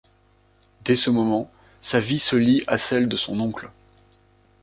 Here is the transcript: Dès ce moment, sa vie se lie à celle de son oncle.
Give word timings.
Dès 0.83 0.95
ce 0.95 1.11
moment, 1.11 1.51
sa 1.79 1.99
vie 1.99 2.17
se 2.17 2.35
lie 2.35 2.63
à 2.65 2.79
celle 2.79 3.07
de 3.07 3.17
son 3.17 3.39
oncle. 3.39 3.69